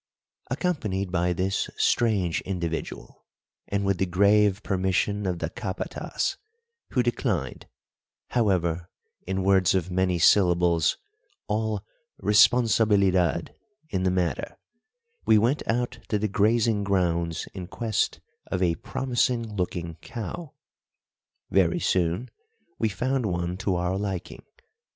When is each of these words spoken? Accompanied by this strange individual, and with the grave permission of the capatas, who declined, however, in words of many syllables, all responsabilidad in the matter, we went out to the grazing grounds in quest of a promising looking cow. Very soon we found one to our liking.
Accompanied 0.49 1.11
by 1.11 1.31
this 1.31 1.69
strange 1.77 2.41
individual, 2.41 3.23
and 3.67 3.85
with 3.85 3.99
the 3.99 4.07
grave 4.07 4.63
permission 4.63 5.27
of 5.27 5.37
the 5.37 5.51
capatas, 5.51 6.37
who 6.89 7.03
declined, 7.03 7.67
however, 8.29 8.89
in 9.27 9.43
words 9.43 9.75
of 9.75 9.91
many 9.91 10.17
syllables, 10.17 10.97
all 11.47 11.85
responsabilidad 12.19 13.53
in 13.89 14.01
the 14.01 14.09
matter, 14.09 14.57
we 15.27 15.37
went 15.37 15.61
out 15.67 15.99
to 16.09 16.17
the 16.17 16.27
grazing 16.27 16.83
grounds 16.83 17.47
in 17.53 17.67
quest 17.67 18.19
of 18.47 18.63
a 18.63 18.73
promising 18.73 19.55
looking 19.55 19.97
cow. 20.01 20.55
Very 21.51 21.79
soon 21.79 22.31
we 22.79 22.89
found 22.89 23.27
one 23.27 23.55
to 23.57 23.75
our 23.75 23.99
liking. 23.99 24.41